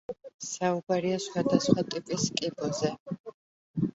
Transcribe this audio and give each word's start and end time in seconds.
საუბარია 0.45 1.19
სხვადასხვა 1.25 1.85
ტიპის 1.91 2.25
კიბოზე. 2.39 2.91